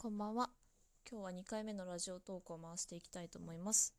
[0.00, 0.48] こんばんは。
[1.10, 3.96] 今日は2回目のラジオトークを回していきたいと思います。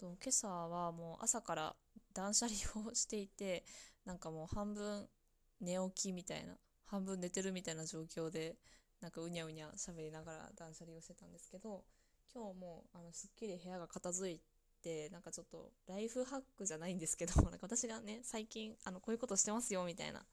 [0.00, 1.76] と今朝はもう朝から
[2.14, 3.62] 断捨離をしていて、
[4.06, 5.06] なんかもう半分
[5.60, 6.54] 寝起きみたいな、
[6.86, 8.56] 半分寝てるみたいな状況で、
[9.02, 11.84] なんかうにゃうにゃ喋りながら断捨離をしてたんですけど、
[12.32, 14.40] 今日もあのすっきり部屋が片付い
[14.82, 20.24] て、なんかちょっとライフハックじゃないんですけど、 なんか私がね、最近あのこういうことしてますよみたいな、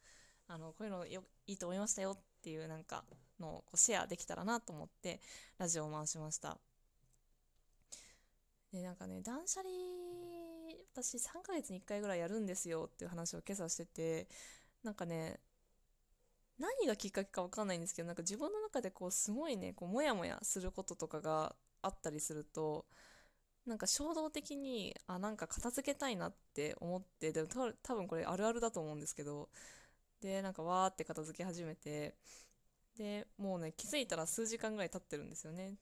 [0.48, 3.04] あのこういうのよいいと思いましたよっていうなんか
[3.40, 5.22] のこうシェアできたらなと思って
[5.58, 6.58] ラジオを回しました。
[8.72, 9.72] でなんかね断捨離
[10.94, 14.28] 私3ヶ月に1回ぐらいやるんですよっていう話を今朝してて
[14.84, 15.40] なんかね
[16.60, 22.86] 何がきっかけか分かんないんですけどなんか自分の中でこうすごいねこうモヤモヤすることとかがあったりすると
[23.66, 27.48] なんか衝動的にあなんか片付けたいなって思ってでも
[27.82, 29.50] 多分これあるあるだと思うんですけど
[30.22, 32.16] でなんかわーって片付け始めて
[32.98, 35.76] でもうね気づいたら数時間ぐらい経ってるんですよね。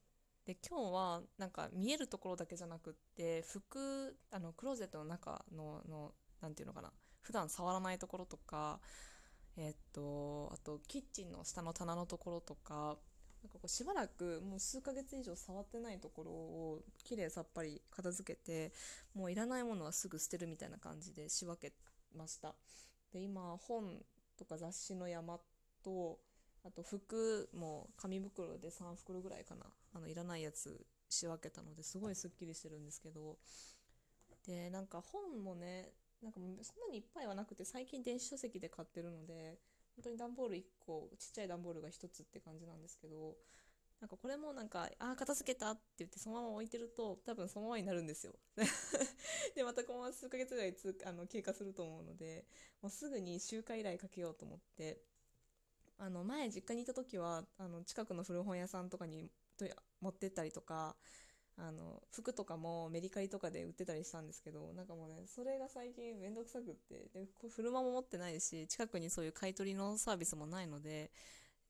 [0.46, 6.92] で今日はなんか見えるところだけじゃなくって服あのクローゼットの中ののなんていうのかな。
[7.22, 8.82] 普段触らないところとか
[9.56, 12.98] えっとあとキッチンの下の棚のところとか
[13.44, 18.74] なんかこうしばらくもう数ヶ月以上触ってないところをきれいさっぱり片付けて
[19.14, 21.74] もういらないものはすぐ捨てるみたいな感じで仕分け
[22.16, 22.56] ました。
[23.14, 24.04] で今本
[24.38, 25.40] とか雑誌の山
[25.84, 26.20] と
[26.66, 29.66] あと服も紙袋で3袋ぐらいかな。
[29.94, 33.38] あのいらないやつ仕分けたのですごいすっきりしてるんですけど。
[34.46, 39.58] でなんか本もねなんかそんなにいっぱいはなくて最近電子書籍で買ってるので
[39.96, 43.36] 本当に段ボール1個ちっちゃい段ボールが1つって感じなんですけど
[44.00, 48.34] なんかこれもなんかああ片付けたって言ってそのまま置いてると多分そのままになるんですよ。
[49.56, 52.46] でまたこの数ヶ月ぐらいつあの経過すると思うので
[52.82, 55.00] もうすぐに集会依頼かけようと思って
[56.06, 59.66] あの前実家にいた時はあの近くの古本屋さんとかにと
[60.02, 60.96] 持ってったりとか
[61.58, 71.12] あの服とかもメリカリとかで売ってたりしたんですけどなんかもうねそれが最近めんどくさくってで車も持ってないし近くにそういう買い取りのサービスもないので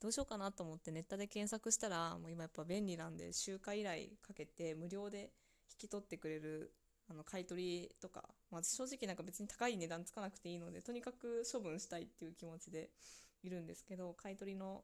[0.02, 5.32] どうしようかなと思ってネットで検索したらもう今やっぱ便利なんで集会依頼かけて無料で
[5.70, 6.74] 引き取ってくれる
[7.10, 12.90] あの買い取りとか、まあ、正直なんか別に高い値段つかなくていいのでとにかく処分したいっていう気持ちで
[13.44, 14.84] いるんですけど買い取りの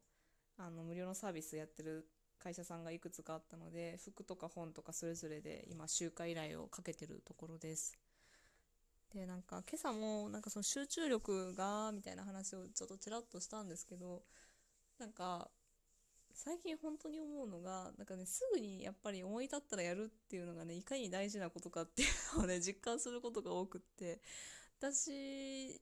[0.57, 2.05] あの無料のサービスやってる
[2.37, 7.97] 会社さんがいくつかあったので服とか本とかそれぞれで今集会依頼をかけてるところです。
[9.13, 14.21] でなんか今朝もなんかその集中力がみたいな話をちょっとちらっとしたんですけど
[14.99, 15.49] なんか
[16.33, 22.05] 最近本当に思うのがなんかねすぐにやっぱり思い立ったらやるっていうのがねいかに大事なことかってい
[22.35, 24.21] うのをね実感することが多くって
[24.79, 25.81] 私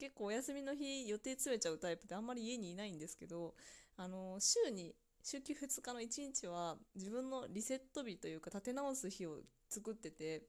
[0.00, 3.54] 結構お休みの日予定詰めちゃうタイプであんまり家にいないんですけど
[3.98, 10.44] あの週に週休2日の1日は自分のリセット日というか立て直す日を作ってて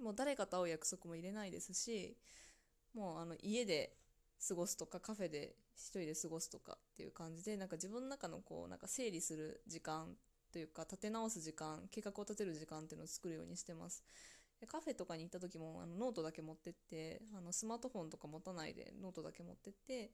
[0.00, 2.14] もう誰かと会う約束も入れないですし
[2.94, 3.94] もうあの家で
[4.46, 10.14] 過ごすとかカフェで一人で過ごすとかっていう感じでなんか自分の中のこうなんか整理する時間
[10.52, 14.04] というか立て直す時間計画を立てる時間っていうのを作るようにしてます。
[14.60, 20.10] でカフェとかに行った時もあのノートだけ持ってってあのスマートフォンとか持たないでノートだけ持ってって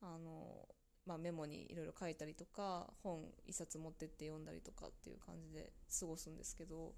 [0.00, 0.66] あの、
[1.06, 6.92] まあ、メモにいろいろ書いたりとか本一冊持ってって読んだりとかっていう感じで過ごすんですけど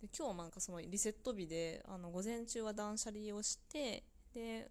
[0.00, 4.70] で今日はなんかそのリセット日であの午前中は断捨離をしてで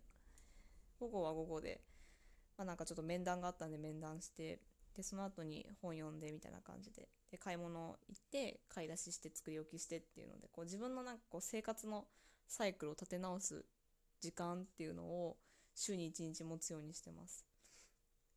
[1.00, 1.82] 午後は午後で、
[2.58, 4.60] まあ、なんかちょっと面談があったんで面談して
[4.96, 12.06] でその後に本読んでみたいな感じでで買い物行って買い出しして作り置きしてっていうのでこう自分のなんかこう生活の
[12.48, 13.66] サイクルを立て直す
[14.22, 15.38] 時間っていうのを
[15.74, 17.46] 週に1日持つようにしてます。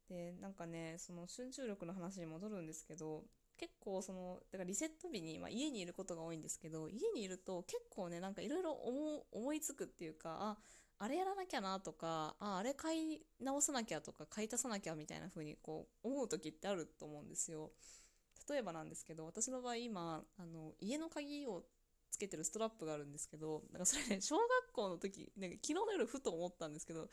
[0.09, 3.25] でなんかねその集中力の話に戻るんですけど
[3.59, 10.57] 結構そのだからリセット日に、まあ、家にいることが多いんですけど家にいると結構ねなんかいろいろ思いつくっていうかあ
[11.01, 17.71] あれやらなきゃなとかああれ買い直さなきゃとか買い足さなきゃみたいな風にこう思う時ってあると思うんですよ。
[18.49, 21.65] 例えばなんですけど私の場合今あの家の鍵を
[22.11, 27.09] つけてるストラップがあるんですけどなんかそれね小学校の時なんか昨日の夜ふと思ったんですけど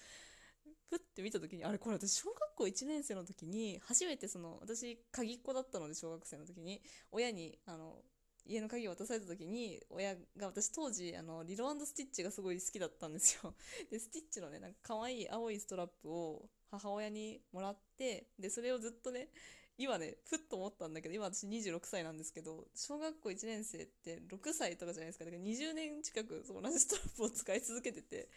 [0.89, 6.81] ふって見た時にあれこれ私小学校1年生の時に初めてその私鍵っ子だったので小学生の時に
[7.11, 7.97] 親にあの
[8.47, 13.55] 家の鍵を渡された時に親が私当時あのリロスティッチがすごい好きだったんですよ。
[13.89, 19.29] でスティッチのねなんか可愛い青いストラップを母親にもらってでそれをずっとね
[19.77, 25.25] 今ねふっと思ったんだけど今私26歳なんですけど小学校1年生って6歳とかじゃないですか。
[25.25, 28.29] だから20年近く同じストラップを使い続けてて。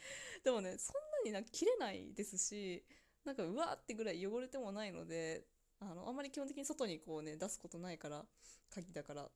[0.42, 2.82] でもねそんなになんか切れないですし
[3.24, 5.44] なんかうわーってぐらい汚れてもないので
[5.80, 8.24] あのあんまり基本的に外にこうね出すことないから
[8.70, 9.30] 鍵だから。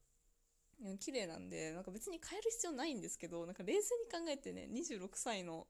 [0.98, 5.66] 綺麗なんでなんか別に変える必要ないんですけどなんか冷静に考えてね26歳の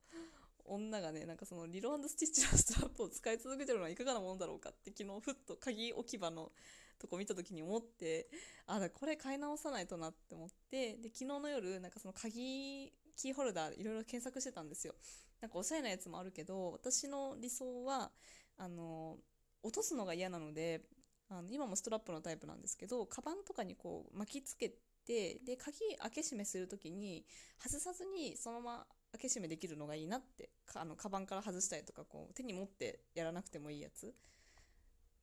[0.64, 6.52] 女がねなんかそのリロスティッチのストラップを使い続けてるのはいかがなものだろうかって昨日ふっと鍵置き場の
[6.98, 8.28] とこ見た時に思って
[8.66, 14.94] あだこれ買い直さないとなって思ってで昨日の夜なんかその鍵キーホルダーいろいろ検索してたんですよ。
[15.40, 18.12] なんかおしゃれなやつもあるけど私の理想は
[18.56, 19.16] あの
[19.64, 20.82] 落とすのが嫌なので
[21.28, 24.72] あの今もストラップのタイプなんですけどカバンとかにこう巻きつけ
[25.06, 27.24] てで鍵開け閉めする時に
[27.58, 34.14] 外さずにそのまま開け閉めできるのがいいなってあのカバンから外したりとかこう手に持ってやらなくてもいいやつ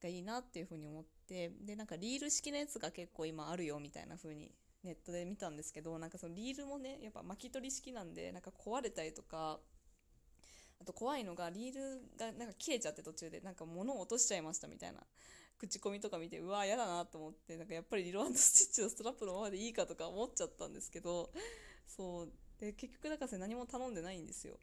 [0.02, 4.50] がいいなっていうふうに思ってでなんかリール式のやつが結構今あるよみたいな風に
[4.82, 9.58] ネットで見たんですけどなんかそのリールもねやっぱ巻き取り式なんでなんか壊れたりとか
[10.80, 15.00] あと怖いのがリールがなんか切れちゃって途中でなんか物を落としちゃいましたみたいな
[15.60, 21.30] 口コミとか見てうわ嫌だなと思ってなんかやっぱりリロスティッチのストラップのままでいいかとか思っちゃったんですけど
[21.86, 22.28] そう。
[22.58, 24.54] で結局だから何も頼んでないんですよ。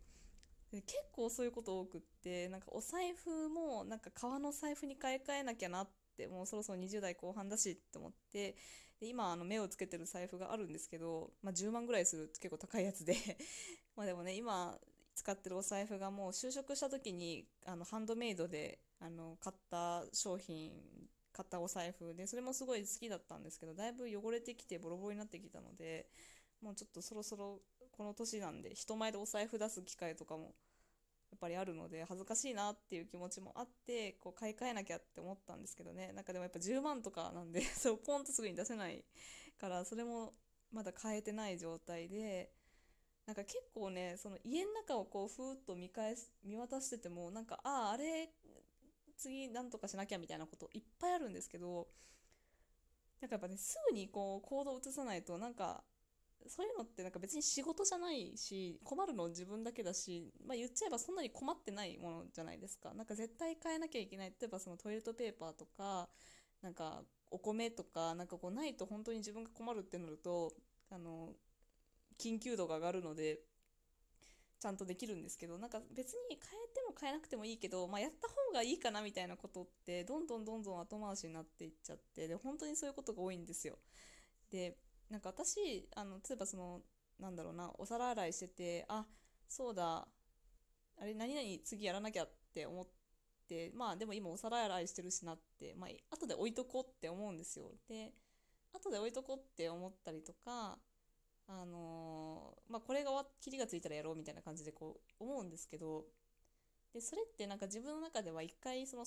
[0.71, 8.55] で結構そういうこと多くってなんかお財布もなんか革の財布に買い替えなきゃなってもうそろそろ20代後半だしって思って
[8.99, 13.15] で今あの目をつけてる財布があるんですけど、まあ、10万ぐらいする結構高いやつで。
[13.95, 14.77] まあでもね今
[15.15, 20.71] 使ってるお財布がもう就職した時にあのハンドメイドであの買った商品
[21.33, 26.07] 買ったお財布でそれもすごい好きだったんですけどだいぶ汚れてきてボロボロになってきたので
[26.61, 27.61] もうちょっとそろそろ
[27.91, 30.55] この年なんで人前でお財布出す機会とかも
[31.31, 39.03] やっぱりあるので恥ずかしいなっていう気持ちもあってこう買い替えなきゃって思ったんですけどねなんかでもやっぱ10万とかなんで そうポンとすぐに出せない
[39.57, 40.33] からそれも
[40.71, 42.51] まだ買えてない状態で
[43.25, 48.31] なんか結構ねその家の中をこうふーっと見返す見渡しててもなんかあああれ
[49.17, 51.87] 次なんとかしなきゃみたいなこといっぱいあるんですけど
[53.21, 55.83] なんかやっぱねすぐにこう行動を移さないとなんか
[56.45, 62.93] そういうのってなんか別に仕事じゃないし困るの自分だけだし、まあ、言っちゃえばそんなに困ってないものじゃないですか。
[62.93, 64.33] なんか絶対変えなきゃいけない。
[64.39, 66.07] 例えばそのトイレットペーパーとか
[66.61, 70.53] なんかお米とかなんかこうないと本当に自分が困るってなると
[70.89, 71.33] あの
[72.17, 73.39] 緊急度が上がるので
[74.59, 76.39] ちゃんとできるんですけどなんか別に変え
[76.73, 83.77] ても変えなくてもいいけど、まあ、やった方がいいかなみたいなことってどんどんどんどん後回しになっていっちゃってで本当にそういうことが多いんですよ。
[84.51, 84.77] で
[85.09, 86.81] なんか私あの例えばその
[87.19, 89.05] なんだろうなお皿洗いしててあ
[89.47, 90.07] そうだ
[90.99, 92.87] あれ何々次やらなきゃって思っ
[93.47, 98.13] てまあでも今お皿洗いしてるしなってまあ後で置いとこうって思うんですよで
[98.73, 100.77] 後で置いとこうって思ったりとか、
[102.77, 106.05] まあこれが切りがついたらやろうみたいな感じでこう思うんですけど
[106.93, 109.05] でそれってなんか自分の中では一回その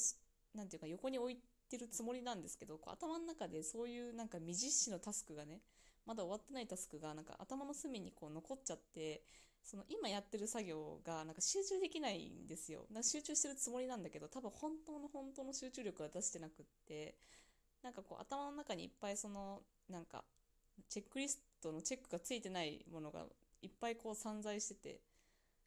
[0.55, 1.39] 何て言うか横に置い
[1.71, 5.61] てるつもりなんですけどこう頭の中でそういうなんか未実施のタスクがね
[6.05, 9.23] まだ終わってないタスクがなんか頭の隅にこう残っちゃって
[9.63, 12.87] その今やってる作業がなんか集中できないんですよ。
[13.03, 17.15] 集中してるつもりなんだけど多分本当の本当の集中力は出してなくって
[17.83, 20.25] なんかこう頭の中にいっぱいそのなんか
[20.89, 23.27] チェックリストのチェックがついてないものが
[23.63, 25.01] いっぱいこう散在してて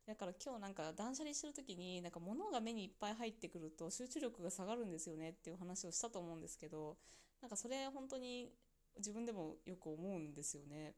[0.07, 6.97] だから今日なんか断捨離してる時になんか物が目にいっぱい入ってくると集中力が下がるんですよねっていう話をしたと思うんですけど
[7.41, 8.49] なんかそれ本当に
[8.97, 10.93] 自分でもよく思うんですよね。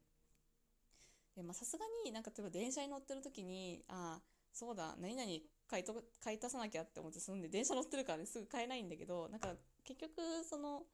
[1.52, 4.22] さすがになんか例えば電車に乗ってる時にああ
[4.52, 5.28] そうだ何々
[5.68, 9.50] 買いと買い足さなきゃって思って住んで電車乗ってるからねすぐ買えないんだけどなんか
[9.84, 10.12] 結局
[10.48, 10.84] その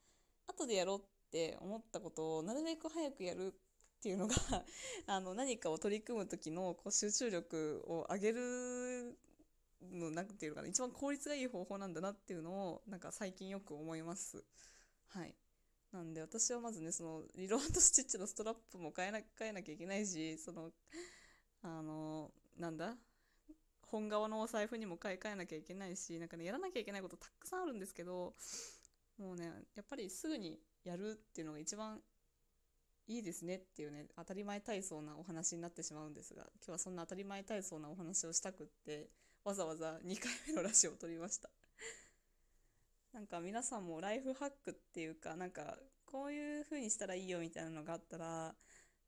[0.49, 3.55] 後でやろうって思ったことをなるべく早くやる
[4.03, 4.35] っていうのが
[5.07, 9.17] あの何かを取り組む時のこう集中力を上げる
[9.81, 14.43] のなんていうのかな一番効率がいい方法なんだなっていうのをなんか最近よく思います。
[15.07, 15.37] はい
[15.93, 20.73] なんで私はまずねそのリロードスティッチのストラップも変えな変えなきゃいけないしその
[21.63, 22.97] あのなんだ
[23.83, 28.35] 本革のお財布にも買い替えなきゃいけないしなんかねやらなきゃいけないことたくさんあるんですけど
[29.19, 32.03] もうねやっぱりすぐにやるっていうのが一番
[33.09, 39.09] いいですねっていうね当たり前体操なお話になってしまうんですが今日はそんな当たり前体操なお話をしたくって
[39.45, 41.51] わざわざ2回目のラジオを撮りました。
[43.13, 48.55] なんか皆さんもライフハックっていうかなんかこういう風にしたらいいよみたいなのがあったら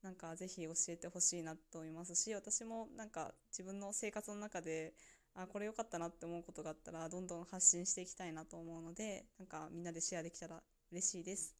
[0.02, 4.92] なんかぜひ教えてほしいなと思いますし私もなんか自分の生活の中で
[5.34, 11.56] あこれ良かったなって思うことがあったらどんどん発信していきたいなと思うのでなんかみんなでシェアできたら嬉しいです。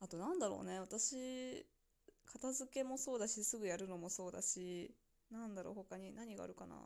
[0.00, 1.66] あとなんだろうね私
[2.24, 4.94] 片付けもそうだしすぐやるのもそうだし
[5.30, 6.76] なんだろう他に何があるかな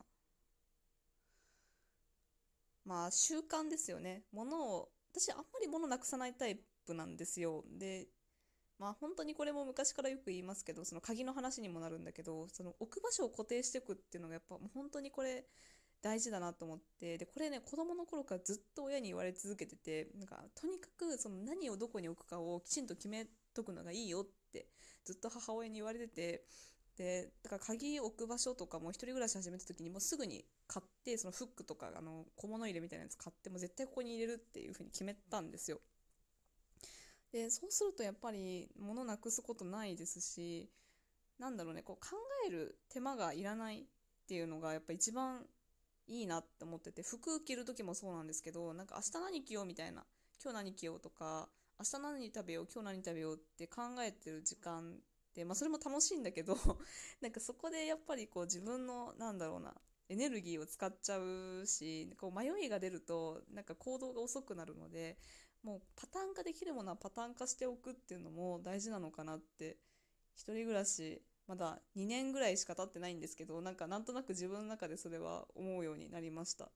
[2.85, 4.25] まあ習慣ですよね。
[4.33, 7.64] 物を、私あんまり物なくさないタイプなんですよ。
[7.79, 8.09] で、
[8.79, 15.47] まあ本当にこれも昔からよく言いますけど、その鍵の話にもなるんだけど、その置く場所を固定していくっていうのがやっぱもう本当にこれ
[16.02, 24.66] 大事だなと思って、で、これね、子供の頃からずっと親に言われ続けてて、なんかとにかくその何をどこに置くかをきちんと決めとくのがいいよって
[25.04, 26.45] ずっと母親に言われてて、
[26.97, 35.80] で、だから鍵置く場所とかも一人暮らし始めた時にもうすぐに買って、そのフックとかあの小物入れみたいなやつ買っても絶対ここに入れるっていう風に決めたんですよ。
[37.33, 40.71] で、そうするとやっぱり物なくすことないですし、
[41.38, 42.16] なんだろうね、こう考
[42.47, 43.85] える手間がいらないっ
[44.26, 45.47] ていうのがやっぱ一番
[46.11, 50.05] いいなって思ってて、服着る時もそうなんですけど、なんか明日何着ようみたいな、
[50.43, 51.49] 今日何着ようとか、
[51.79, 54.99] 明日何食べよう、今日何食べようって考えてる時間
[55.35, 56.57] で、まあそれも楽しいんだけど
[57.23, 59.73] なんかそこでやっぱりこう自分の、なんだろうな、
[60.09, 65.17] エネルギーを使っちゃうし、こう迷いが出ると、なんか行動が遅くなるので、
[65.62, 69.79] もうパターン化できるものはパターン化しておくっていうのも大事なのかなって、
[70.35, 76.71] 一人暮らし、まだ2年ぐらいしか経ってないんですけど、なんかなんとなく自分の中でそれは思うようになりました。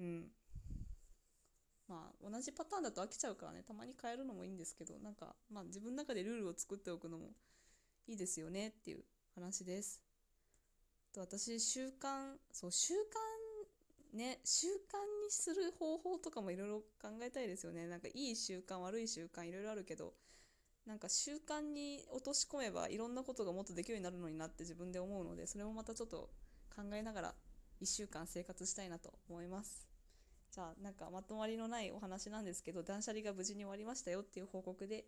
[0.00, 0.28] うん。
[1.86, 7.32] まあ同じパターンだと飽きちゃうからね、たまに変えるのもいいんですけど、なんかまあ自分の中でルールを作っておくのも
[8.08, 10.00] いいですよねっていう話です。
[11.12, 14.70] と私、習慣、そう、習慣、ね、習慣
[15.22, 17.86] にする方法とかもいろいろ考えたいですよね。
[17.88, 20.14] なんかいい習慣、悪い習慣いろいろあるけど、
[20.86, 26.30] なんか習慣に落とし込めばいろんなことがもっとできるようになるのになって自分で思うので、それもまたちょっと
[26.74, 27.34] 考えながら
[27.80, 29.86] 1週間生活したいなと思います。
[30.50, 35.06] じゃあなんかまとまりのないお話なんですけど断捨離が無事に終わりましたよっていう報告で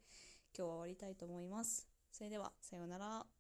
[0.57, 1.87] 今日は終わりたいと思います。
[2.13, 3.34] それではさようなら。